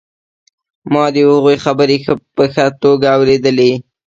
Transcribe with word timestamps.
ما 0.93 1.03
د 1.13 1.17
هغوی 1.29 1.57
خبرې 1.65 1.97
په 2.35 2.43
ښه 2.53 2.65
توګه 2.83 3.07
اورېدلې 3.17 3.71